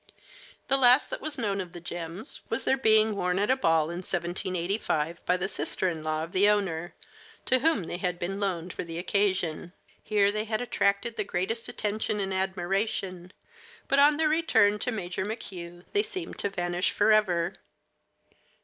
The 0.67 0.77
last 0.77 1.11
that 1.11 1.21
was 1.21 1.37
known 1.37 1.61
of 1.61 1.73
the 1.73 1.79
gems 1.79 2.41
was 2.49 2.65
their 2.65 2.75
being 2.75 3.15
worn 3.15 3.37
at 3.37 3.51
a 3.51 3.55
ball 3.55 3.91
in 3.91 3.97
1785 3.99 5.23
by 5.27 5.37
the 5.37 5.47
sister 5.47 5.87
in 5.87 6.03
law 6.03 6.23
of 6.23 6.31
the 6.31 6.49
owner, 6.49 6.95
to 7.45 7.59
whom 7.59 7.83
they 7.83 7.97
had 7.97 8.17
been 8.17 8.39
loaned 8.39 8.73
for 8.73 8.83
the 8.83 8.97
occasion. 8.97 9.73
Here 10.01 10.31
they 10.31 10.45
had 10.45 10.59
attracted 10.59 11.17
the 11.17 11.23
greatest 11.23 11.67
attention 11.69 12.19
and 12.19 12.33
admiration, 12.33 13.31
but 13.87 13.99
on 13.99 14.17
their 14.17 14.27
return 14.29 14.79
to 14.79 14.91
Major 14.91 15.23
McHugh 15.23 15.85
they 15.93 16.01
seemed 16.01 16.39
to 16.39 16.49
vanish 16.49 16.89
forever. 16.89 17.53